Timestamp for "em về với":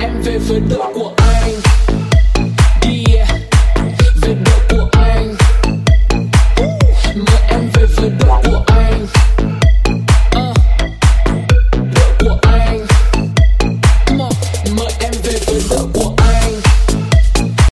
0.00-0.60